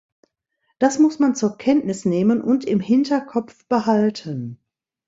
Das 0.79 0.97
muss 0.97 1.19
man 1.19 1.35
zur 1.35 1.57
Kenntnis 1.59 2.05
nehmen 2.05 2.41
und 2.41 2.65
im 2.65 2.79
Hinterkopf 2.79 3.67
behalten. 3.67 4.59